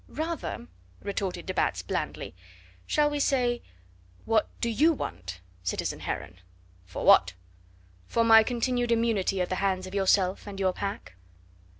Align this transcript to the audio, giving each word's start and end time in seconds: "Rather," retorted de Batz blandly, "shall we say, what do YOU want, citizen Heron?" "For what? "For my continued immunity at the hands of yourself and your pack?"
"Rather," 0.07 0.65
retorted 1.03 1.45
de 1.45 1.53
Batz 1.53 1.83
blandly, 1.83 2.33
"shall 2.87 3.07
we 3.07 3.19
say, 3.19 3.61
what 4.25 4.47
do 4.59 4.67
YOU 4.67 4.93
want, 4.93 5.41
citizen 5.61 5.99
Heron?" 5.99 6.39
"For 6.87 7.05
what? 7.05 7.33
"For 8.07 8.23
my 8.23 8.41
continued 8.41 8.91
immunity 8.91 9.41
at 9.41 9.49
the 9.49 9.55
hands 9.61 9.85
of 9.85 9.93
yourself 9.93 10.47
and 10.47 10.59
your 10.59 10.73
pack?" 10.73 11.13